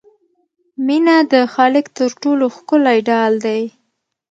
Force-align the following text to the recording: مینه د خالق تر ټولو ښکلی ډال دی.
مینه 0.85 1.17
د 1.33 1.33
خالق 1.53 1.85
تر 1.97 2.09
ټولو 2.21 2.45
ښکلی 2.55 2.97
ډال 3.07 3.33
دی. 3.45 3.61